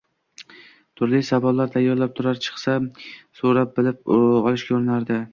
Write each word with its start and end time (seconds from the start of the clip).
Turli 1.01 1.17
savollar 1.25 1.67
tayyorlab 1.75 2.15
turar, 2.19 2.39
chiqsam, 2.45 2.87
so‘rab 3.41 3.75
bilib 3.75 4.09
olishga 4.15 4.75
urinardi. 4.79 5.19